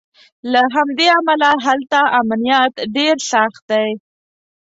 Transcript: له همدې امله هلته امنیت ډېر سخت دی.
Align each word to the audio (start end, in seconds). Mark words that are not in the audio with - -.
له 0.51 0.61
همدې 0.75 1.07
امله 1.19 1.49
هلته 1.65 1.99
امنیت 2.19 2.73
ډېر 2.95 3.15
سخت 3.31 3.61
دی. 3.71 3.89